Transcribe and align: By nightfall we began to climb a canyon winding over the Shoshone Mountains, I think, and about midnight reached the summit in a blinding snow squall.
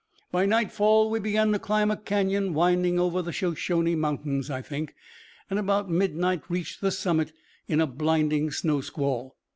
By 0.31 0.47
nightfall 0.47 1.11
we 1.11 1.19
began 1.19 1.51
to 1.51 1.59
climb 1.59 1.91
a 1.91 1.95
canyon 1.95 2.55
winding 2.55 2.99
over 2.99 3.21
the 3.21 3.31
Shoshone 3.31 3.93
Mountains, 3.93 4.49
I 4.49 4.63
think, 4.63 4.95
and 5.47 5.59
about 5.59 5.91
midnight 5.91 6.41
reached 6.49 6.81
the 6.81 6.89
summit 6.89 7.33
in 7.67 7.79
a 7.79 7.85
blinding 7.85 8.49
snow 8.49 8.81
squall. 8.81 9.35